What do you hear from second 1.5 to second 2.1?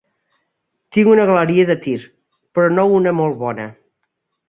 de tir,